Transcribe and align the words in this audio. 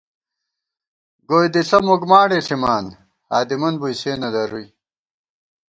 گوئی 1.29 1.47
دِݪہ 1.53 1.77
مُکمانڈے 1.87 2.39
ݪِمان، 2.47 2.85
ہادِمن 3.31 3.73
بُوئی 3.79 3.95
سے 4.01 4.11
نہ 4.21 4.29
درُوئی 4.33 4.67